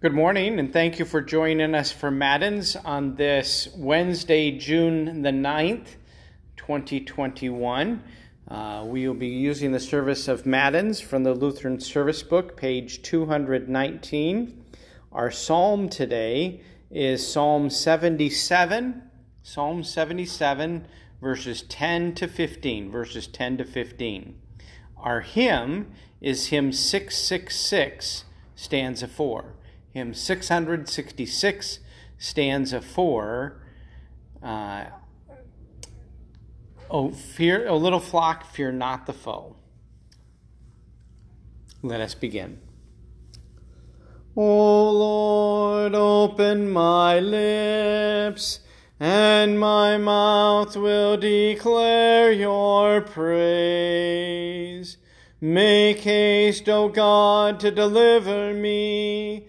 Good 0.00 0.14
morning, 0.14 0.60
and 0.60 0.72
thank 0.72 1.00
you 1.00 1.04
for 1.04 1.20
joining 1.20 1.74
us 1.74 1.90
for 1.90 2.08
Matins 2.08 2.76
on 2.76 3.16
this 3.16 3.68
Wednesday, 3.76 4.56
June 4.56 5.22
the 5.22 5.32
9th, 5.32 5.96
2021. 6.56 8.04
Uh, 8.46 8.84
we 8.86 9.08
will 9.08 9.16
be 9.16 9.26
using 9.26 9.72
the 9.72 9.80
service 9.80 10.28
of 10.28 10.46
Matins 10.46 11.00
from 11.00 11.24
the 11.24 11.34
Lutheran 11.34 11.80
Service 11.80 12.22
Book, 12.22 12.56
page 12.56 13.02
219. 13.02 14.64
Our 15.10 15.32
psalm 15.32 15.88
today 15.88 16.60
is 16.92 17.26
Psalm 17.26 17.68
77, 17.68 19.02
Psalm 19.42 19.82
77, 19.82 20.86
verses 21.20 21.62
10 21.62 22.14
to 22.14 22.28
15. 22.28 22.92
Verses 22.92 23.26
10 23.26 23.58
to 23.58 23.64
15. 23.64 24.38
Our 24.96 25.22
hymn 25.22 25.90
is 26.20 26.46
hymn 26.46 26.70
666, 26.70 28.24
stanza 28.54 29.08
4 29.08 29.54
hymn 29.98 30.14
666, 30.14 31.80
stanza 32.18 32.80
4. 32.80 33.60
Uh, 34.40 34.84
oh, 36.88 37.10
fear, 37.10 37.66
a 37.66 37.74
little 37.74 37.98
flock, 38.00 38.46
fear 38.46 38.70
not 38.70 39.06
the 39.06 39.12
foe. 39.12 39.56
Let 41.82 42.00
us 42.00 42.14
begin. 42.14 42.60
O 44.36 44.90
Lord, 44.90 45.96
open 45.96 46.70
my 46.70 47.18
lips, 47.18 48.60
and 49.00 49.58
my 49.58 49.98
mouth 49.98 50.76
will 50.76 51.16
declare 51.16 52.30
your 52.30 53.00
praise. 53.00 54.96
Make 55.40 55.98
haste, 55.98 56.68
O 56.68 56.88
God, 56.88 57.58
to 57.60 57.72
deliver 57.72 58.54
me 58.54 59.48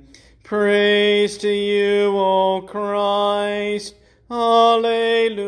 Praise 0.51 1.37
to 1.37 1.47
you, 1.47 2.11
O 2.17 2.61
Christ. 2.67 3.95
Alleluia. 4.29 5.47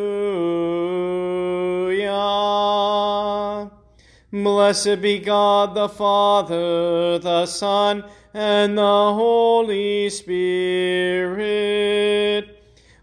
Blessed 4.31 5.01
be 5.01 5.19
God 5.19 5.75
the 5.75 5.89
Father, 5.89 7.19
the 7.19 7.45
Son, 7.47 8.05
and 8.33 8.77
the 8.77 8.81
Holy 8.81 10.09
Spirit. 10.09 11.43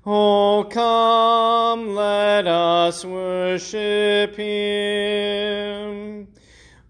Oh, 0.07 0.67
come, 0.71 1.95
let 1.95 2.47
us 2.47 3.05
worship 3.05 4.37
him. 4.37 6.29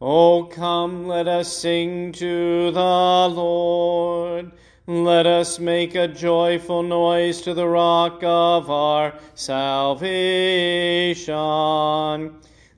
Oh, 0.00 0.44
come, 0.44 1.08
let 1.08 1.26
us 1.26 1.52
sing 1.52 2.12
to 2.12 2.70
the 2.70 3.28
Lord. 3.28 4.52
Let 4.90 5.24
us 5.24 5.60
make 5.60 5.94
a 5.94 6.08
joyful 6.08 6.82
noise 6.82 7.42
to 7.42 7.54
the 7.54 7.68
rock 7.68 8.24
of 8.24 8.68
our 8.68 9.14
salvation. 9.36 11.30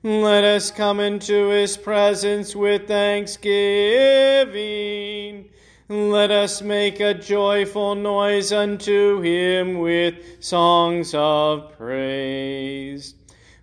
Let 0.03 0.43
us 0.43 0.69
come 0.69 0.99
into 0.99 1.49
his 1.49 1.75
presence 1.75 2.55
with 2.55 2.87
thanksgiving. 2.87 5.49
Let 5.89 6.29
us 6.29 6.61
make 6.61 6.99
a 6.99 7.15
joyful 7.15 7.95
noise 7.95 8.51
unto 8.51 9.19
him 9.21 9.79
with 9.79 10.17
songs 10.39 11.15
of 11.15 11.75
praise. 11.79 13.15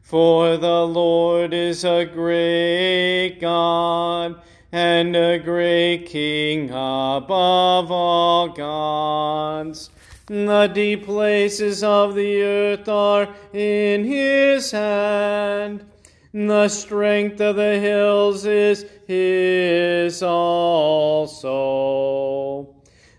For 0.03 0.57
the 0.57 0.89
Lord 0.89 1.55
is 1.55 1.85
a 1.85 2.05
great 2.05 3.39
God 3.41 4.43
and 4.73 5.17
a 5.17 5.39
great 5.39 6.07
King 6.07 6.71
above 6.71 7.91
all 7.91 8.49
gods. 8.49 9.91
The 10.27 10.69
deep 10.69 11.07
places 11.07 11.83
of 11.83 12.15
the 12.15 12.43
earth 12.43 12.89
are 12.89 13.35
in 13.53 14.05
his 14.05 14.71
hand. 14.71 15.85
The 16.33 16.69
strength 16.69 17.41
of 17.41 17.57
the 17.57 17.81
hills 17.81 18.47
is 18.47 18.87
his 19.09 20.23
also. 20.23 21.57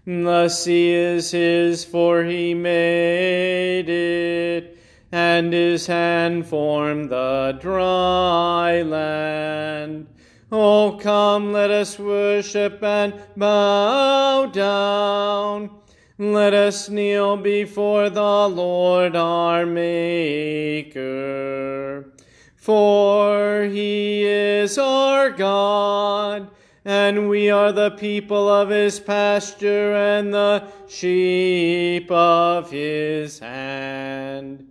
The 0.05 0.47
sea 0.47 0.93
is 0.93 1.31
his, 1.31 1.83
for 1.83 2.23
he 2.23 2.53
made 2.53 3.89
it, 3.89 4.77
and 5.11 5.51
his 5.51 5.87
hand 5.87 6.47
formed 6.47 7.09
the 7.09 7.57
dry 7.59 8.81
land. 8.81 10.07
Oh, 10.53 10.99
come, 11.01 11.53
let 11.53 11.71
us 11.71 11.97
worship 11.97 12.83
and 12.83 13.13
bow 13.37 14.47
down. 14.47 15.69
Let 16.17 16.53
us 16.53 16.89
kneel 16.89 17.37
before 17.37 18.09
the 18.09 18.49
Lord 18.49 19.15
our 19.15 19.65
Maker. 19.65 20.91
For 22.57 23.63
he 23.63 24.25
is 24.25 24.77
our 24.77 25.29
God, 25.29 26.51
and 26.83 27.29
we 27.29 27.49
are 27.49 27.71
the 27.71 27.91
people 27.91 28.49
of 28.49 28.67
his 28.67 28.99
pasture 28.99 29.95
and 29.95 30.33
the 30.33 30.67
sheep 30.89 32.11
of 32.11 32.71
his 32.71 33.39
hand. 33.39 34.67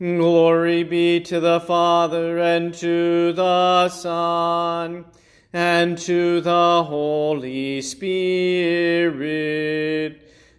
Glory 0.00 0.82
be 0.82 1.20
to 1.20 1.38
the 1.38 1.60
Father 1.60 2.40
and 2.40 2.74
to 2.74 3.32
the 3.32 3.88
Son 3.90 5.04
and 5.52 5.98
to 5.98 6.40
the 6.40 6.84
Holy 6.84 7.82
Spirit, 7.82 9.20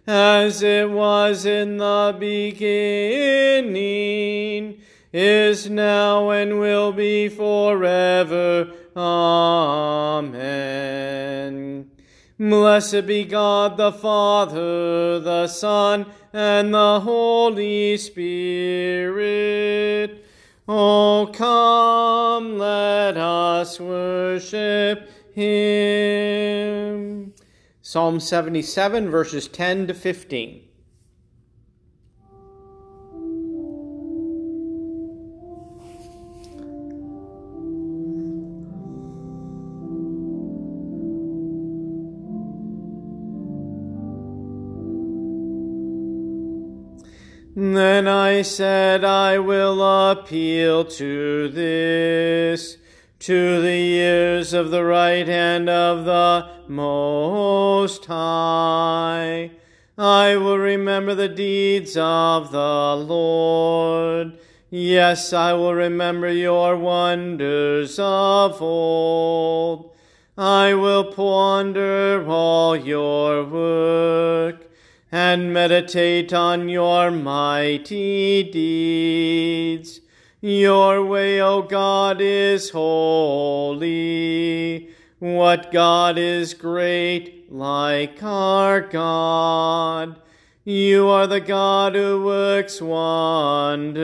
as 0.06 0.62
it 0.62 0.90
was 0.90 1.46
in 1.46 1.78
the 1.78 2.14
beginning, 2.18 3.72
is 5.12 5.70
now, 5.70 6.28
and 6.30 6.58
will 6.58 6.92
be 6.92 7.28
forever. 7.28 8.70
Amen. 8.96 10.32
Blessed 12.38 13.06
be 13.06 13.24
God 13.24 13.76
the 13.76 13.92
Father, 13.92 15.20
the 15.20 15.46
Son, 15.46 16.06
and 16.32 16.74
the 16.74 17.00
Holy 17.00 17.96
Spirit 17.96 19.02
Oh, 20.74 21.30
come, 21.30 22.56
let 22.56 23.18
us 23.18 23.78
worship 23.78 25.06
him. 25.34 27.34
Psalm 27.82 28.18
77, 28.18 29.10
verses 29.10 29.48
10 29.48 29.88
to 29.88 29.92
15. 29.92 30.61
Then 47.74 48.06
I 48.06 48.42
said, 48.42 49.02
I 49.02 49.38
will 49.38 50.10
appeal 50.10 50.84
to 50.84 51.48
this, 51.48 52.76
to 53.20 53.62
the 53.62 53.68
ears 53.68 54.52
of 54.52 54.70
the 54.70 54.84
right 54.84 55.26
hand 55.26 55.70
of 55.70 56.04
the 56.04 56.50
Most 56.68 58.04
High. 58.06 59.52
I 59.96 60.36
will 60.36 60.58
remember 60.58 61.14
the 61.14 61.28
deeds 61.28 61.96
of 61.96 62.52
the 62.52 62.94
Lord. 62.96 64.38
Yes, 64.68 65.32
I 65.32 65.52
will 65.54 65.74
remember 65.74 66.30
your 66.30 66.76
wonders 66.76 67.98
of 67.98 68.60
old. 68.60 69.94
I 70.36 70.74
will 70.74 71.12
ponder 71.12 72.24
all 72.28 72.76
your 72.76 73.44
work 73.44 74.61
and 75.12 75.52
meditate 75.52 76.32
on 76.32 76.70
your 76.70 77.10
mighty 77.10 78.42
deeds. 78.50 80.00
Your 80.40 81.04
way, 81.04 81.38
O 81.40 81.60
God, 81.60 82.22
is 82.22 82.70
holy. 82.70 83.82
What 85.18 85.70
God 85.70 86.16
is 86.16 86.54
great 86.54 87.52
like 87.52 88.22
our 88.22 88.80
God? 88.80 90.18
You 90.64 91.08
are 91.08 91.26
the 91.26 91.40
God 91.40 91.94
who 91.94 92.24
works 92.24 92.80
wonders. 92.80 93.98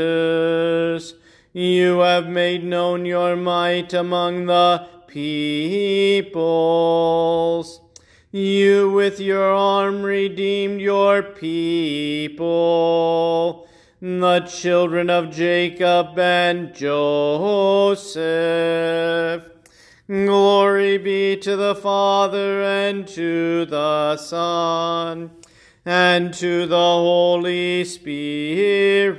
You 1.54 2.00
have 2.00 2.28
made 2.28 2.62
known 2.64 3.06
your 3.06 3.34
might 3.34 3.94
among 3.94 4.44
the 4.46 4.86
peoples. 5.06 6.28
You 8.30 8.90
with 8.90 9.20
your 9.20 9.54
arm 9.54 10.02
redeemed 10.02 10.82
your 10.82 11.22
people, 11.22 12.36
the 14.02 14.40
children 14.40 15.08
of 15.08 15.30
Jacob 15.30 16.18
and 16.18 16.74
Joseph. 16.74 18.18
Glory 20.06 20.98
be 20.98 21.38
to 21.38 21.56
the 21.56 21.74
Father 21.74 22.62
and 22.62 23.08
to 23.08 23.64
the 23.64 24.18
Son 24.18 25.30
and 25.86 26.34
to 26.34 26.66
the 26.66 26.76
Holy 26.76 27.82
Spirit, 27.86 29.16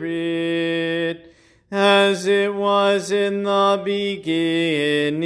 as 1.72 2.28
it 2.28 2.54
was 2.54 3.12
in 3.12 3.42
the 3.42 3.82
beginning 3.84 5.20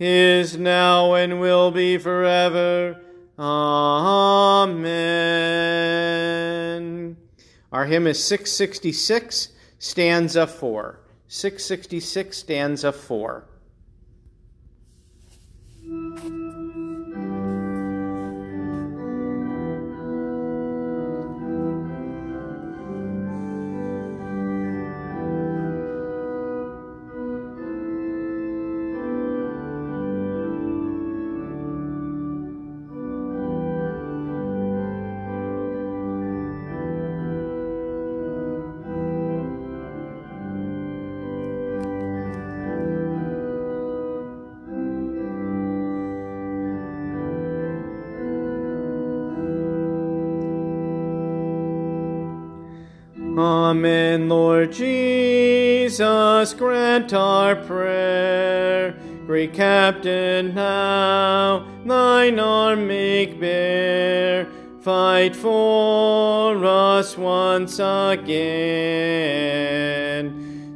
is 0.00 0.56
now 0.56 1.12
and 1.12 1.40
will 1.40 1.70
be 1.70 1.98
forever. 1.98 2.98
Amen. 3.38 4.88
Our 7.70 7.84
hymn 7.84 8.06
is 8.06 8.24
666, 8.24 9.50
stanza 9.78 10.46
4. 10.46 11.00
666, 11.28 12.38
stanza 12.38 12.90
4. 12.92 13.44
Lord 54.60 54.72
Jesus, 54.72 56.52
grant 56.52 57.14
our 57.14 57.56
prayer. 57.56 58.94
Great 59.24 59.54
Captain, 59.54 60.54
now 60.54 61.66
thine 61.86 62.38
arm 62.38 62.86
make 62.86 63.40
bare. 63.40 64.46
Fight 64.82 65.34
for 65.34 66.62
us 66.62 67.16
once 67.16 67.78
again. 67.78 68.28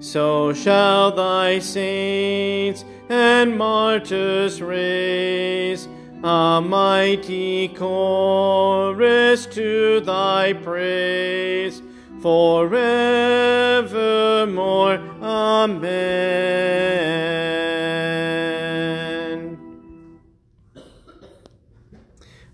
So 0.01 0.55
shall 0.55 1.13
thy 1.13 1.59
saints 1.59 2.87
and 3.11 3.59
martyrs 3.59 4.63
raise 4.63 5.87
a 6.23 6.63
mighty 6.65 7.69
chorus 7.69 9.45
to 9.45 10.01
thy 10.01 10.55
praise 10.55 11.83
forevermore. 12.25 12.89
Amen. 15.21 15.91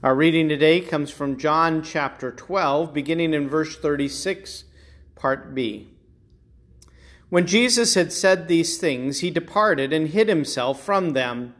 Our 0.03 0.17
reading 0.17 0.49
today 0.49 0.81
comes 0.81 1.13
from 1.13 1.39
John 1.39 1.85
chapter 1.85 2.33
12, 2.33 2.93
beginning 2.93 3.33
in 3.33 3.49
verse 3.49 3.77
36, 3.77 4.65
part 5.15 5.55
B. 5.55 5.91
When 7.29 7.47
Jesus 7.47 7.95
had 7.95 8.13
said 8.13 8.49
these 8.49 8.77
things, 8.77 9.21
he 9.21 9.31
departed 9.31 9.93
and 9.93 10.09
hid 10.09 10.29
himself 10.29 10.83
from 10.83 11.11
them. 11.11 11.55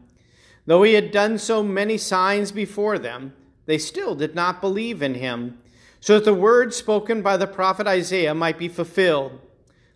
Though 0.65 0.83
he 0.83 0.95
had 0.95 1.11
done 1.13 1.37
so 1.37 1.63
many 1.63 1.97
signs 1.97 2.51
before 2.51 2.99
them, 2.99 3.31
they 3.67 3.77
still 3.77 4.15
did 4.15 4.35
not 4.35 4.59
believe 4.59 5.01
in 5.01 5.13
him 5.13 5.59
so 6.01 6.15
that 6.15 6.25
the 6.25 6.33
word 6.33 6.73
spoken 6.73 7.21
by 7.21 7.37
the 7.37 7.47
prophet 7.47 7.87
Isaiah 7.87 8.33
might 8.33 8.57
be 8.57 8.67
fulfilled. 8.67 9.39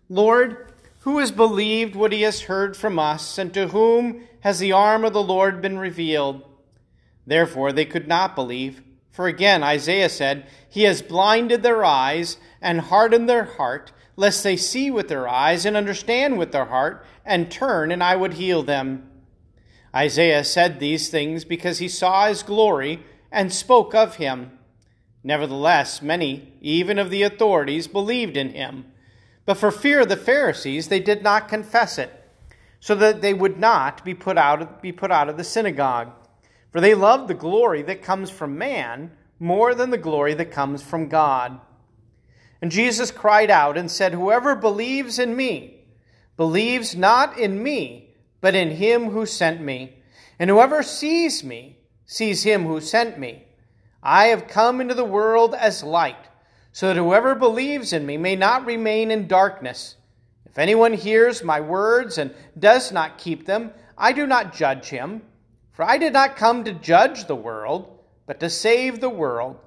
Lord, 0.07 0.71
who 0.99 1.17
has 1.17 1.31
believed 1.31 1.95
what 1.95 2.13
he 2.13 2.21
has 2.21 2.41
heard 2.41 2.77
from 2.77 2.97
us, 2.97 3.37
and 3.37 3.53
to 3.53 3.67
whom 3.67 4.23
has 4.41 4.59
the 4.59 4.71
arm 4.71 5.03
of 5.03 5.13
the 5.13 5.23
Lord 5.23 5.61
been 5.61 5.79
revealed? 5.79 6.43
Therefore 7.27 7.71
they 7.71 7.85
could 7.85 8.07
not 8.07 8.35
believe. 8.35 8.81
For 9.11 9.27
again 9.27 9.63
Isaiah 9.63 10.09
said, 10.09 10.47
He 10.69 10.83
has 10.83 11.01
blinded 11.01 11.63
their 11.63 11.83
eyes 11.83 12.37
and 12.61 12.81
hardened 12.81 13.27
their 13.27 13.45
heart, 13.45 13.91
lest 14.15 14.43
they 14.43 14.57
see 14.57 14.91
with 14.91 15.07
their 15.07 15.27
eyes 15.27 15.65
and 15.65 15.75
understand 15.75 16.37
with 16.37 16.51
their 16.51 16.65
heart, 16.65 17.05
and 17.25 17.49
turn, 17.49 17.91
and 17.91 18.03
I 18.03 18.15
would 18.15 18.33
heal 18.33 18.61
them. 18.61 19.09
Isaiah 19.95 20.43
said 20.43 20.79
these 20.79 21.09
things 21.09 21.45
because 21.45 21.79
he 21.79 21.87
saw 21.87 22.27
his 22.27 22.43
glory 22.43 23.03
and 23.31 23.51
spoke 23.51 23.95
of 23.95 24.15
him. 24.17 24.51
Nevertheless, 25.25 26.03
many, 26.03 26.53
even 26.61 26.99
of 26.99 27.09
the 27.09 27.23
authorities, 27.23 27.87
believed 27.87 28.37
in 28.37 28.49
him. 28.51 28.85
But 29.43 29.57
for 29.57 29.71
fear 29.71 30.01
of 30.01 30.09
the 30.09 30.15
Pharisees, 30.15 30.87
they 30.87 30.99
did 30.99 31.23
not 31.23 31.49
confess 31.49 31.97
it, 31.97 32.13
so 32.79 32.93
that 32.93 33.21
they 33.23 33.33
would 33.33 33.59
not 33.59 34.05
be 34.05 34.13
put 34.13 34.37
out 34.37 34.61
of, 34.61 34.81
be 34.83 34.91
put 34.91 35.09
out 35.09 35.27
of 35.27 35.35
the 35.35 35.43
synagogue. 35.43 36.11
For 36.71 36.79
they 36.79 36.93
loved 36.93 37.27
the 37.27 37.33
glory 37.33 37.81
that 37.81 38.03
comes 38.03 38.29
from 38.29 38.59
man 38.59 39.13
more 39.39 39.73
than 39.73 39.89
the 39.89 39.97
glory 39.97 40.35
that 40.35 40.51
comes 40.51 40.83
from 40.83 41.09
God. 41.09 41.59
And 42.61 42.71
Jesus 42.71 43.09
cried 43.09 43.49
out 43.49 43.79
and 43.79 43.89
said, 43.89 44.13
Whoever 44.13 44.53
believes 44.53 45.17
in 45.17 45.35
me, 45.35 45.85
believes 46.37 46.95
not 46.95 47.35
in 47.35 47.63
me, 47.63 48.13
but 48.41 48.53
in 48.53 48.69
him 48.69 49.09
who 49.09 49.25
sent 49.25 49.59
me. 49.59 50.03
And 50.37 50.51
whoever 50.51 50.83
sees 50.83 51.43
me, 51.43 51.79
sees 52.05 52.43
him 52.43 52.65
who 52.65 52.79
sent 52.79 53.17
me. 53.17 53.44
I 54.07 54.27
have 54.27 54.47
come 54.47 54.81
into 54.81 54.93
the 54.93 55.03
world 55.03 55.55
as 55.55 55.83
light, 55.83 56.29
so 56.71 56.87
that 56.87 56.95
whoever 56.99 57.33
believes 57.33 57.91
in 57.91 58.05
me 58.05 58.17
may 58.17 58.35
not 58.35 58.67
remain 58.67 59.09
in 59.09 59.27
darkness. 59.27 59.95
If 60.45 60.59
anyone 60.59 60.93
hears 60.93 61.43
my 61.43 61.59
words 61.59 62.19
and 62.19 62.31
does 62.59 62.91
not 62.91 63.17
keep 63.17 63.47
them, 63.47 63.71
I 63.97 64.13
do 64.13 64.27
not 64.27 64.53
judge 64.53 64.89
him. 64.89 65.23
For 65.71 65.83
I 65.83 65.97
did 65.97 66.13
not 66.13 66.35
come 66.35 66.63
to 66.63 66.71
judge 66.73 67.25
the 67.25 67.35
world, 67.35 67.99
but 68.27 68.39
to 68.41 68.49
save 68.49 68.99
the 68.99 69.09
world. 69.09 69.57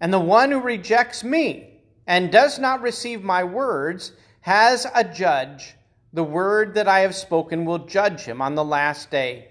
And 0.00 0.12
the 0.12 0.20
one 0.20 0.52
who 0.52 0.60
rejects 0.60 1.24
me 1.24 1.80
and 2.06 2.30
does 2.30 2.60
not 2.60 2.82
receive 2.82 3.24
my 3.24 3.42
words 3.42 4.12
has 4.42 4.86
a 4.94 5.02
judge. 5.02 5.74
The 6.12 6.22
word 6.22 6.74
that 6.74 6.86
I 6.86 7.00
have 7.00 7.16
spoken 7.16 7.64
will 7.64 7.80
judge 7.80 8.20
him 8.20 8.40
on 8.40 8.54
the 8.54 8.64
last 8.64 9.10
day. 9.10 9.48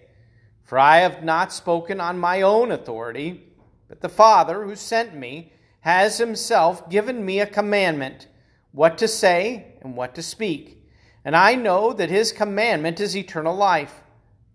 For 0.64 0.80
I 0.80 1.00
have 1.00 1.22
not 1.22 1.52
spoken 1.52 2.00
on 2.00 2.18
my 2.18 2.44
own 2.44 2.72
authority 2.72 3.51
but 3.92 4.00
the 4.00 4.08
Father 4.08 4.64
who 4.64 4.74
sent 4.78 5.14
me 5.14 5.52
has 5.82 6.18
himself 6.18 6.90
given 6.90 7.26
me 7.26 7.42
a 7.42 7.46
commandment 7.46 8.26
what 8.72 8.98
to 9.00 9.06
say 9.06 9.66
and 9.82 9.98
what 9.98 10.16
to 10.16 10.24
speak. 10.24 10.82
And 11.26 11.36
I 11.36 11.56
know 11.56 11.92
that 11.92 12.10
his 12.10 12.32
commandment 12.32 13.02
is 13.02 13.18
eternal 13.18 13.54
life. 13.54 13.94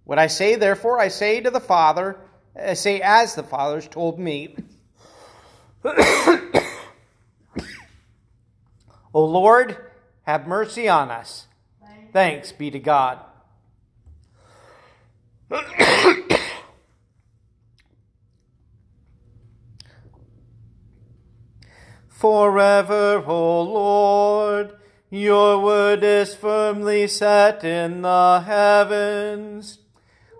What 0.04 0.18
I 0.18 0.28
say, 0.28 0.54
therefore, 0.54 0.98
I 0.98 1.08
say 1.08 1.42
to 1.42 1.50
the 1.50 1.60
Father, 1.60 2.18
I 2.58 2.72
say 2.72 3.02
as 3.02 3.34
the 3.34 3.42
Father 3.42 3.74
has 3.74 3.86
told 3.86 4.18
me. 4.18 4.56
o 5.84 5.92
Lord, 9.12 9.76
have 10.22 10.46
mercy 10.46 10.88
on 10.88 11.10
us. 11.10 11.46
Thanks 12.14 12.52
be 12.52 12.70
to 12.70 12.78
God. 12.78 13.18
Forever, 22.16 23.22
O 23.26 23.62
Lord. 23.62 24.72
Your 25.10 25.60
word 25.60 26.02
is 26.02 26.34
firmly 26.34 27.06
set 27.08 27.62
in 27.62 28.02
the 28.02 28.40
heavens. 28.40 29.78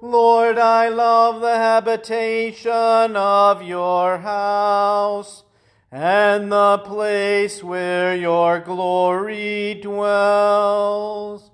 Lord, 0.01 0.59
I 0.59 0.89
love 0.89 1.41
the 1.41 1.57
habitation 1.57 3.15
of 3.15 3.63
your 3.63 4.19
house 4.19 5.45
and 5.93 6.51
the 6.51 6.79
place 6.79 7.63
where 7.63 8.17
your 8.17 8.61
glory 8.61 9.75
dwells. 9.75 11.51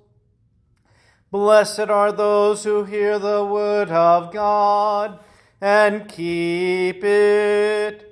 Blessed 1.32 1.90
are 1.90 2.12
those 2.12 2.62
who 2.62 2.84
hear 2.84 3.18
the 3.18 3.44
word 3.44 3.90
of 3.90 4.32
God 4.32 5.18
and 5.60 6.08
keep 6.08 7.02
it 7.02 8.11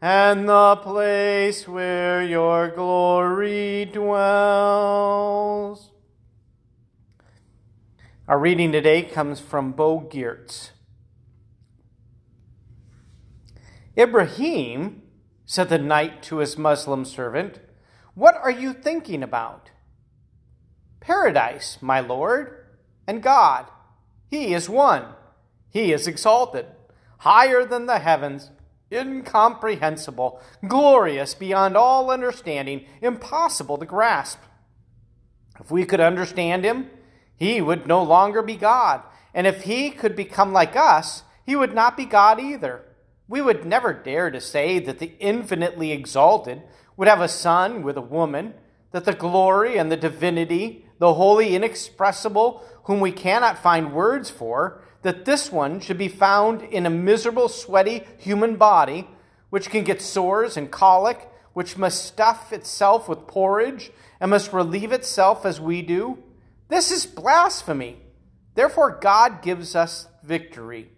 and 0.00 0.48
the 0.48 0.76
place 0.76 1.66
where 1.66 2.22
your 2.22 2.68
glory 2.68 3.84
dwells. 3.84 4.30
Our 8.28 8.38
reading 8.38 8.70
today 8.70 9.02
comes 9.02 9.40
from 9.40 9.72
Bo. 9.72 10.08
Ibrahim, 13.96 15.02
said 15.44 15.68
the 15.68 15.78
knight 15.78 16.22
to 16.24 16.36
his 16.38 16.56
Muslim 16.56 17.04
servant, 17.04 17.58
what 18.14 18.36
are 18.36 18.50
you 18.50 18.72
thinking 18.72 19.24
about? 19.24 19.70
Paradise, 21.00 21.78
my 21.80 21.98
lord, 21.98 22.66
and 23.06 23.22
God. 23.22 23.66
He 24.28 24.54
is 24.54 24.68
one. 24.68 25.06
He 25.70 25.92
is 25.92 26.06
exalted, 26.06 26.66
higher 27.18 27.64
than 27.64 27.86
the 27.86 27.98
heavens 27.98 28.50
incomprehensible, 28.90 30.40
glorious 30.66 31.34
beyond 31.34 31.76
all 31.76 32.10
understanding, 32.10 32.86
impossible 33.02 33.78
to 33.78 33.86
grasp. 33.86 34.38
If 35.60 35.70
we 35.70 35.84
could 35.84 36.00
understand 36.00 36.64
him, 36.64 36.90
he 37.36 37.60
would 37.60 37.86
no 37.86 38.02
longer 38.02 38.42
be 38.42 38.56
God. 38.56 39.02
And 39.34 39.46
if 39.46 39.62
he 39.62 39.90
could 39.90 40.16
become 40.16 40.52
like 40.52 40.76
us, 40.76 41.22
he 41.44 41.56
would 41.56 41.74
not 41.74 41.96
be 41.96 42.04
God 42.04 42.40
either. 42.40 42.84
We 43.28 43.40
would 43.42 43.64
never 43.64 43.92
dare 43.92 44.30
to 44.30 44.40
say 44.40 44.78
that 44.80 44.98
the 44.98 45.12
infinitely 45.18 45.92
exalted 45.92 46.62
would 46.96 47.08
have 47.08 47.20
a 47.20 47.28
son 47.28 47.82
with 47.82 47.96
a 47.96 48.02
woman, 48.02 48.54
that 48.90 49.04
the 49.04 49.12
glory 49.12 49.76
and 49.76 49.92
the 49.92 49.96
divinity, 49.96 50.86
the 50.98 51.14
holy 51.14 51.54
inexpressible, 51.54 52.64
whom 52.84 53.00
we 53.00 53.12
cannot 53.12 53.58
find 53.58 53.92
words 53.92 54.30
for, 54.30 54.82
that 55.02 55.24
this 55.24 55.52
one 55.52 55.80
should 55.80 55.98
be 55.98 56.08
found 56.08 56.62
in 56.62 56.86
a 56.86 56.90
miserable, 56.90 57.48
sweaty 57.48 58.04
human 58.18 58.56
body, 58.56 59.08
which 59.50 59.70
can 59.70 59.84
get 59.84 60.02
sores 60.02 60.56
and 60.56 60.70
colic, 60.70 61.28
which 61.52 61.76
must 61.76 62.04
stuff 62.04 62.52
itself 62.52 63.08
with 63.08 63.26
porridge 63.26 63.90
and 64.20 64.30
must 64.30 64.52
relieve 64.52 64.92
itself 64.92 65.46
as 65.46 65.60
we 65.60 65.82
do? 65.82 66.22
This 66.68 66.90
is 66.90 67.06
blasphemy. 67.06 67.98
Therefore, 68.54 68.98
God 69.00 69.40
gives 69.42 69.74
us 69.74 70.08
victory. 70.22 70.90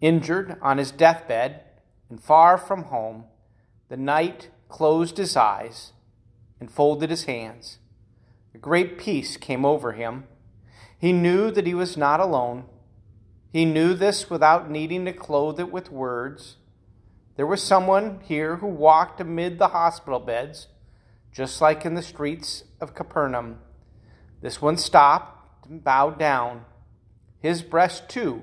Injured 0.00 0.56
on 0.62 0.78
his 0.78 0.92
deathbed 0.92 1.62
and 2.08 2.22
far 2.22 2.56
from 2.56 2.84
home, 2.84 3.24
the 3.88 3.96
knight 3.96 4.50
closed 4.68 5.16
his 5.16 5.36
eyes 5.36 5.92
and 6.60 6.70
folded 6.70 7.10
his 7.10 7.24
hands. 7.24 7.78
A 8.54 8.58
great 8.58 8.98
peace 8.98 9.36
came 9.36 9.64
over 9.64 9.92
him 9.92 10.24
he 10.98 11.12
knew 11.12 11.50
that 11.52 11.66
he 11.66 11.74
was 11.74 11.96
not 11.96 12.20
alone. 12.20 12.64
He 13.52 13.64
knew 13.64 13.94
this 13.94 14.28
without 14.28 14.70
needing 14.70 15.04
to 15.04 15.12
clothe 15.12 15.60
it 15.60 15.72
with 15.72 15.90
words. 15.90 16.56
There 17.36 17.46
was 17.46 17.62
someone 17.62 18.20
here 18.24 18.56
who 18.56 18.66
walked 18.66 19.20
amid 19.20 19.58
the 19.58 19.68
hospital 19.68 20.18
beds, 20.18 20.66
just 21.32 21.60
like 21.60 21.86
in 21.86 21.94
the 21.94 22.02
streets 22.02 22.64
of 22.80 22.96
Capernaum. 22.96 23.60
This 24.42 24.60
one 24.60 24.76
stopped 24.76 25.68
and 25.68 25.82
bowed 25.82 26.18
down. 26.18 26.64
His 27.40 27.62
breast, 27.62 28.08
too, 28.08 28.42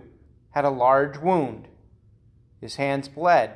had 0.51 0.63
a 0.63 0.69
large 0.69 1.17
wound. 1.17 1.67
His 2.61 2.77
hands 2.77 3.09
bled. 3.09 3.51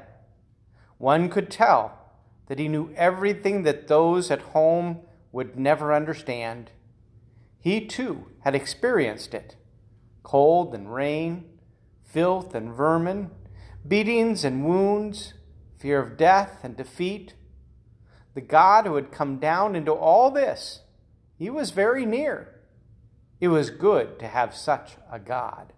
One 0.98 1.30
could 1.30 1.50
tell 1.50 1.98
that 2.48 2.60
he 2.60 2.68
knew 2.68 2.94
everything 2.96 3.64
that 3.64 3.88
those 3.88 4.30
at 4.30 4.42
home 4.42 5.00
would 5.32 5.58
never 5.58 5.94
understand. 5.94 6.72
He 7.60 7.86
too 7.86 8.28
had 8.42 8.56
experienced 8.56 9.34
it 9.34 9.56
cold 10.24 10.76
and 10.76 10.94
rain, 10.94 11.46
filth 12.04 12.54
and 12.54 12.74
vermin, 12.74 13.32
beatings 13.88 14.44
and 14.44 14.66
wounds, 14.66 15.34
fear 15.80 16.00
of 16.00 16.18
death 16.18 16.60
and 16.64 16.78
defeat. 16.78 17.34
The 18.36 18.42
God 18.42 18.86
who 18.86 18.96
had 18.96 19.12
come 19.12 19.40
down 19.40 19.76
into 19.76 19.92
all 19.92 20.30
this, 20.30 20.82
he 21.38 21.50
was 21.50 21.72
very 21.72 22.06
near. 22.06 22.62
It 23.40 23.48
was 23.48 23.70
good 23.70 24.20
to 24.20 24.28
have 24.28 24.54
such 24.56 24.98
a 25.12 25.18
God. 25.18 25.74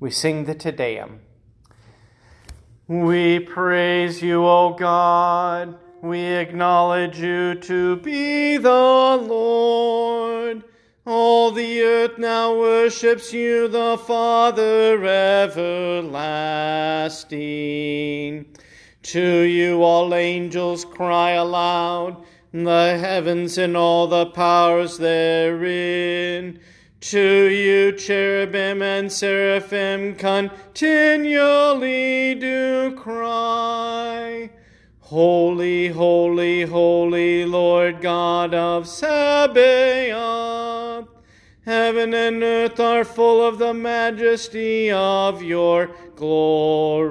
We 0.00 0.10
sing 0.10 0.44
the 0.44 0.54
Te 0.54 0.72
Deum. 0.72 1.20
We 2.86 3.40
praise 3.40 4.22
you, 4.22 4.44
O 4.46 4.74
God. 4.74 5.78
We 6.00 6.20
acknowledge 6.20 7.18
you 7.18 7.56
to 7.56 7.96
be 7.96 8.56
the 8.56 8.70
Lord. 9.20 10.62
All 11.04 11.50
the 11.50 11.82
earth 11.82 12.18
now 12.18 12.56
worships 12.56 13.32
you, 13.32 13.66
the 13.66 13.98
Father 13.98 15.04
everlasting. 15.04 16.06
To 19.02 19.40
you 19.40 19.82
all 19.82 20.14
angels 20.14 20.84
cry 20.84 21.32
aloud, 21.32 22.22
the 22.52 22.96
heavens 23.00 23.58
and 23.58 23.76
all 23.76 24.06
the 24.06 24.26
powers 24.26 24.98
therein. 24.98 26.60
To 27.00 27.48
you 27.48 27.90
cherubim 27.92 28.82
and 28.82 29.10
seraphim 29.10 30.14
continually 30.14 31.16
do 32.36 32.94
cry. 32.96 34.50
Holy, 35.08 35.88
holy, 35.88 36.62
holy 36.64 37.46
Lord 37.46 38.02
God 38.02 38.52
of 38.52 38.86
Sabaoth. 38.86 39.48
Heaven 41.64 42.12
and 42.12 42.42
earth 42.42 42.78
are 42.78 43.04
full 43.04 43.42
of 43.42 43.56
the 43.56 43.72
majesty 43.72 44.90
of 44.90 45.42
your 45.42 45.88
glory. 46.14 47.08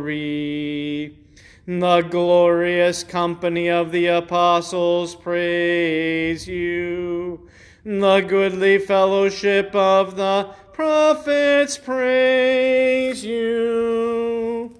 The 1.65 2.01
glorious 2.01 3.03
company 3.03 3.67
of 3.67 3.91
the 3.91 4.05
apostles 4.05 5.15
praise 5.15 6.47
you. 6.47 7.49
The 7.83 8.21
goodly 8.21 8.77
fellowship 8.77 9.73
of 9.73 10.17
the 10.17 10.53
prophets 10.71 11.79
praise 11.79 13.25
you. 13.25 14.76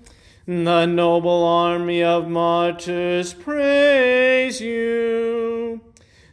The 0.47 0.85
noble 0.85 1.43
army 1.43 2.01
of 2.01 2.29
martyrs 2.29 3.33
praise 3.33 4.61
you. 4.61 5.81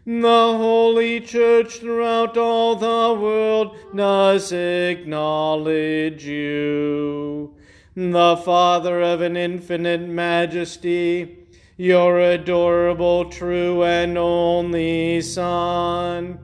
The 0.07 0.21
holy 0.57 1.21
church 1.21 1.81
throughout 1.81 2.37
all 2.37 2.77
the 2.77 3.21
world 3.21 3.77
does 3.93 4.53
acknowledge 4.53 6.25
you. 6.25 7.57
The 7.97 8.37
Father 8.37 9.03
of 9.03 9.21
an 9.21 9.37
infinite 9.37 10.09
majesty, 10.09 11.49
your 11.77 12.21
adorable, 12.21 13.25
true, 13.25 13.83
and 13.83 14.17
only 14.17 15.23
Son. 15.23 16.39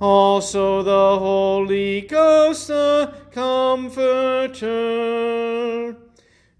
Also 0.00 0.84
the 0.84 1.18
Holy 1.18 2.02
Ghost, 2.02 2.68
the 2.68 3.12
Comforter 3.32 4.68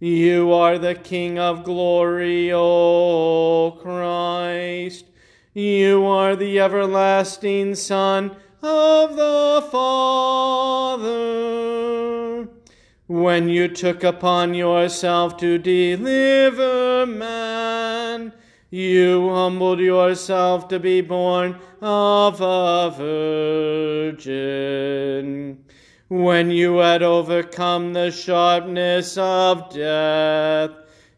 you 0.00 0.52
are 0.52 0.78
the 0.78 0.94
King 0.94 1.38
of 1.38 1.64
glory, 1.64 2.52
O 2.52 3.76
Christ. 3.80 5.06
You 5.54 6.06
are 6.06 6.36
the 6.36 6.60
everlasting 6.60 7.74
Son 7.74 8.36
of 8.62 9.16
the 9.16 9.66
Father. 9.72 11.18
When 13.08 13.48
you 13.48 13.68
took 13.68 14.04
upon 14.04 14.54
yourself 14.54 15.36
to 15.38 15.58
deliver 15.58 17.06
man, 17.06 18.32
you 18.70 19.30
humbled 19.30 19.80
yourself 19.80 20.68
to 20.68 20.78
be 20.78 21.00
born 21.00 21.58
of 21.80 22.40
a 22.40 22.94
virgin 24.16 25.64
when 26.08 26.50
you 26.50 26.78
had 26.78 27.02
overcome 27.02 27.92
the 27.92 28.10
sharpness 28.10 29.18
of 29.18 29.68
death, 29.74 30.70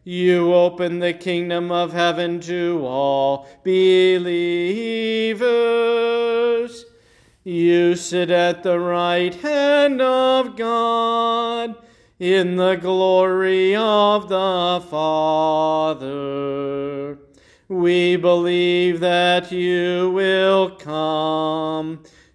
you 0.03 0.53
opened 0.53 1.01
the 1.01 1.13
kingdom 1.13 1.71
of 1.71 1.93
heaven 1.93 2.41
to 2.41 2.85
all 2.85 3.47
believers. 3.63 4.35
You 7.45 7.95
sit 7.95 8.29
at 8.29 8.63
the 8.63 8.79
right 8.79 9.33
hand 9.33 10.01
of 10.01 10.57
God 10.57 11.75
in 12.19 12.57
the 12.57 12.75
glory 12.75 13.75
of 13.75 14.27
the 14.27 14.85
Father. 14.89 16.11
we 17.69 18.17
believe 18.17 18.99
that 18.99 19.51
you 19.51 20.11
will 20.11 20.71
come 20.71 22.03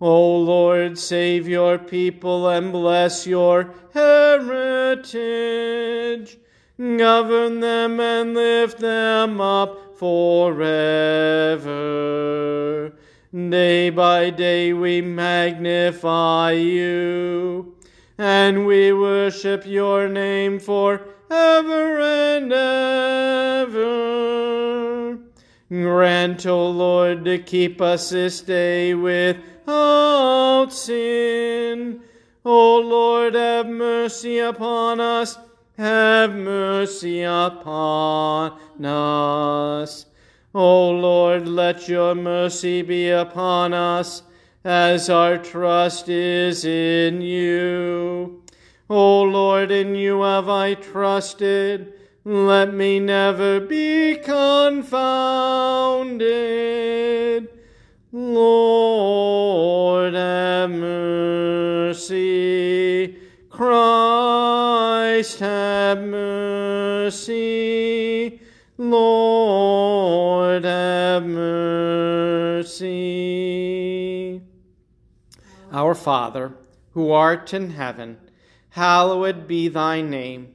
O 0.00 0.36
Lord, 0.38 0.98
save 0.98 1.46
your 1.46 1.76
people 1.76 2.48
and 2.48 2.72
bless 2.72 3.26
your 3.26 3.74
heritage. 3.92 4.98
Govern 6.78 7.60
them 7.60 8.00
and 8.00 8.32
lift 8.32 8.78
them 8.78 9.42
up 9.42 9.98
forever. 9.98 11.70
Day 13.32 13.90
by 13.90 14.30
day 14.30 14.72
we 14.72 15.02
magnify 15.02 16.52
you, 16.52 17.76
and 18.16 18.66
we 18.66 18.94
worship 18.94 19.66
your 19.66 20.08
name 20.08 20.58
for 20.58 21.02
ever 21.30 22.00
and 22.00 22.50
ever. 22.50 24.09
Grant, 25.70 26.46
O 26.46 26.68
Lord, 26.68 27.24
to 27.26 27.38
keep 27.38 27.80
us 27.80 28.10
this 28.10 28.40
day 28.40 28.92
without 28.92 30.72
sin. 30.72 32.00
O 32.44 32.78
Lord, 32.78 33.34
have 33.34 33.68
mercy 33.68 34.40
upon 34.40 35.00
us. 35.00 35.38
Have 35.78 36.34
mercy 36.34 37.22
upon 37.22 38.84
us. 38.84 40.06
O 40.52 40.90
Lord, 40.90 41.46
let 41.46 41.88
your 41.88 42.16
mercy 42.16 42.82
be 42.82 43.08
upon 43.10 43.72
us 43.72 44.24
as 44.64 45.08
our 45.08 45.38
trust 45.38 46.08
is 46.08 46.64
in 46.64 47.20
you. 47.20 48.42
O 48.88 49.22
Lord, 49.22 49.70
in 49.70 49.94
you 49.94 50.22
have 50.22 50.48
I 50.48 50.74
trusted. 50.74 51.92
Let 52.24 52.74
me 52.74 52.98
never 53.00 53.60
be 53.60 54.16
confounded. 54.16 54.90
Lord, 58.12 60.12
have 60.12 60.70
mercy. 60.70 63.16
Christ, 63.48 65.40
have 65.40 66.00
mercy. 66.00 67.38
Lord, 68.76 70.64
have 70.64 71.24
mercy. 71.24 72.90
Our 75.72 75.94
Father, 75.94 76.52
who 76.92 77.12
art 77.12 77.54
in 77.54 77.70
heaven, 77.70 78.18
hallowed 78.70 79.46
be 79.48 79.68
thy 79.68 80.02
name. 80.02 80.54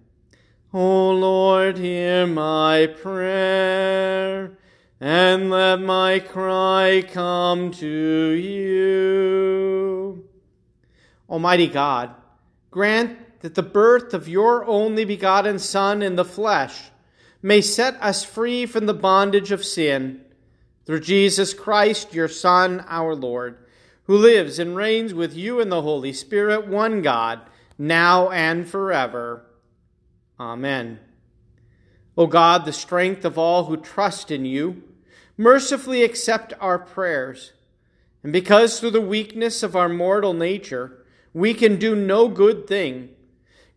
O 0.73 1.11
Lord, 1.11 1.77
hear 1.77 2.25
my 2.27 2.87
prayer, 2.87 4.57
and 4.99 5.49
let 5.49 5.81
my 5.81 6.19
cry 6.19 7.03
come 7.11 7.71
to 7.71 8.31
you. 8.31 10.23
Almighty 11.29 11.67
God, 11.67 12.15
grant 12.69 13.41
that 13.41 13.55
the 13.55 13.63
birth 13.63 14.13
of 14.13 14.29
your 14.29 14.65
only 14.65 15.05
begotten 15.05 15.59
Son 15.59 16.01
in 16.01 16.15
the 16.15 16.25
flesh 16.25 16.91
may 17.41 17.61
set 17.61 18.01
us 18.01 18.23
free 18.23 18.65
from 18.65 18.85
the 18.85 18.93
bondage 18.93 19.51
of 19.51 19.65
sin, 19.65 20.21
through 20.85 20.99
Jesus 20.99 21.53
Christ, 21.53 22.13
your 22.13 22.27
Son, 22.27 22.85
our 22.87 23.15
Lord 23.15 23.57
who 24.11 24.17
lives 24.17 24.59
and 24.59 24.75
reigns 24.75 25.13
with 25.13 25.33
you 25.35 25.61
in 25.61 25.69
the 25.69 25.81
Holy 25.81 26.11
Spirit, 26.11 26.67
one 26.67 27.01
God, 27.01 27.39
now 27.77 28.29
and 28.29 28.67
forever. 28.67 29.45
Amen. 30.41 30.99
O 32.17 32.25
God, 32.25 32.65
the 32.65 32.73
strength 32.73 33.23
of 33.25 33.37
all 33.37 33.65
who 33.65 33.77
trust 33.77 34.31
in 34.31 34.43
you, 34.43 34.81
mercifully 35.37 36.03
accept 36.03 36.53
our 36.59 36.79
prayers. 36.79 37.53
And 38.23 38.33
because 38.33 38.79
through 38.79 38.91
the 38.91 39.01
weakness 39.01 39.61
of 39.61 39.75
our 39.75 39.87
mortal 39.87 40.33
nature 40.33 41.05
we 41.31 41.53
can 41.53 41.77
do 41.77 41.95
no 41.95 42.27
good 42.27 42.67
thing, 42.67 43.09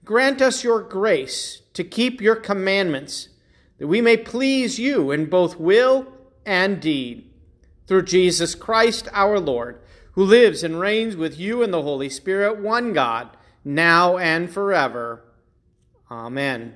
grant 0.07 0.41
us 0.41 0.65
your 0.65 0.81
grace 0.81 1.61
to 1.75 1.85
keep 1.85 2.23
your 2.23 2.35
commandments, 2.37 3.29
that 3.79 3.87
we 3.87 4.01
may 4.01 4.17
please 4.17 4.79
you 4.79 5.11
in 5.11 5.27
both 5.27 5.61
will 5.61 6.07
and 6.47 6.81
deed. 6.81 7.31
Through 7.87 8.05
Jesus 8.05 8.55
Christ 8.55 9.07
our 9.13 9.39
Lord 9.39 9.81
who 10.13 10.25
lives 10.25 10.63
and 10.63 10.81
reigns 10.81 11.15
with 11.15 11.39
you 11.39 11.63
in 11.63 11.73
the 11.73 11.83
Holy 11.83 12.09
Spirit, 12.09 12.59
one 12.59 12.93
God, 12.95 13.37
now 13.65 14.17
and 14.17 14.49
forever. 14.49 15.25
Amen. 16.11 16.75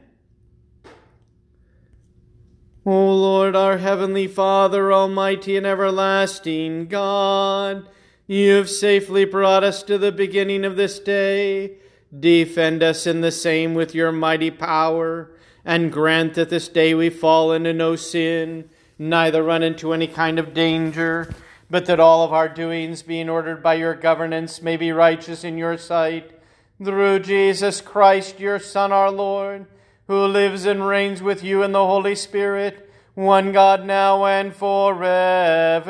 O 2.86 3.14
Lord, 3.14 3.54
our 3.54 3.78
heavenly 3.78 4.26
Father, 4.26 4.92
almighty 4.92 5.56
and 5.56 5.66
everlasting 5.66 6.86
God, 6.86 7.88
you 8.26 8.52
have 8.52 8.70
safely 8.70 9.24
brought 9.24 9.62
us 9.62 9.82
to 9.82 9.98
the 9.98 10.12
beginning 10.12 10.64
of 10.64 10.76
this 10.76 10.98
day. 10.98 11.72
Defend 12.18 12.82
us 12.82 13.06
in 13.06 13.20
the 13.20 13.32
same 13.32 13.74
with 13.74 13.94
your 13.94 14.12
mighty 14.12 14.50
power, 14.50 15.30
and 15.64 15.92
grant 15.92 16.34
that 16.34 16.48
this 16.48 16.68
day 16.68 16.94
we 16.94 17.10
fall 17.10 17.52
into 17.52 17.74
no 17.74 17.96
sin, 17.96 18.70
neither 18.98 19.42
run 19.42 19.62
into 19.62 19.92
any 19.92 20.06
kind 20.06 20.38
of 20.38 20.54
danger 20.54 21.34
but 21.70 21.86
that 21.86 22.00
all 22.00 22.24
of 22.24 22.32
our 22.32 22.48
doings, 22.48 23.02
being 23.02 23.28
ordered 23.28 23.62
by 23.62 23.74
your 23.74 23.94
governance, 23.94 24.62
may 24.62 24.76
be 24.76 24.90
righteous 24.90 25.44
in 25.44 25.58
your 25.58 25.76
sight. 25.76 26.37
Through 26.82 27.20
Jesus 27.20 27.80
Christ, 27.80 28.38
your 28.40 28.58
Son, 28.58 28.92
our 28.92 29.10
Lord, 29.10 29.66
who 30.06 30.24
lives 30.26 30.64
and 30.64 30.86
reigns 30.86 31.22
with 31.22 31.42
you 31.42 31.62
in 31.62 31.72
the 31.72 31.84
Holy 31.84 32.14
Spirit, 32.14 32.90
one 33.14 33.52
God 33.52 33.84
now 33.84 34.24
and 34.24 34.54
forever. 34.54 35.88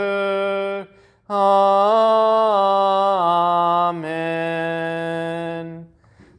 Amen. 1.29 1.68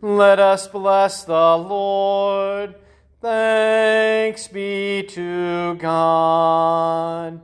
Let 0.01 0.39
us 0.39 0.67
bless 0.67 1.23
the 1.23 1.57
Lord. 1.57 2.75
Thanks 3.21 4.47
be 4.47 5.03
to 5.09 5.75
God 5.75 7.41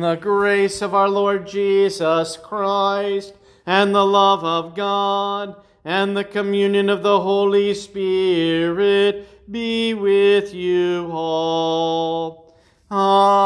the 0.00 0.14
grace 0.16 0.80
of 0.80 0.94
our 0.94 1.08
Lord 1.08 1.46
Jesus 1.46 2.38
Christ, 2.38 3.34
and 3.66 3.94
the 3.94 4.06
love 4.06 4.42
of 4.42 4.74
God, 4.74 5.54
and 5.84 6.16
the 6.16 6.24
communion 6.24 6.88
of 6.88 7.02
the 7.02 7.20
Holy 7.20 7.74
Spirit 7.74 9.50
be 9.50 9.92
with 9.94 10.54
you 10.54 11.10
all. 11.12 12.56
Amen. 12.90 13.42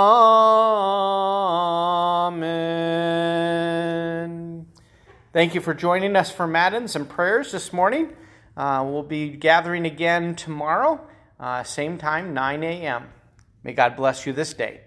Thank 5.33 5.55
you 5.55 5.61
for 5.61 5.75
joining 5.75 6.17
us 6.17 6.31
for 6.31 6.47
Matins 6.47 6.97
and 6.97 7.09
prayers 7.09 7.53
this 7.53 7.73
morning. 7.73 8.15
Uh, 8.57 8.85
we'll 8.87 9.03
be 9.03 9.31
gathering 9.31 9.85
again 9.85 10.35
tomorrow, 10.35 11.07
uh, 11.39 11.63
same 11.63 11.99
time, 11.99 12.33
9 12.33 12.63
a.m. 12.63 13.09
May 13.63 13.75
God 13.75 13.97
bless 13.97 14.27
you 14.27 14.33
this 14.33 14.55
day. 14.55 14.86